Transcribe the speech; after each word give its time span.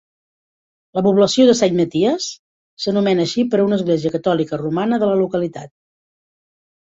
La 0.99 1.01
població 1.07 1.43
de 1.49 1.53
Saint 1.59 1.75
Mathias 1.81 2.29
s'anomena 2.85 3.25
així 3.29 3.45
per 3.51 3.61
una 3.65 3.79
església 3.81 4.13
catòlica 4.15 4.59
romana 4.63 4.99
de 5.05 5.11
la 5.11 5.19
localitat. 5.23 5.73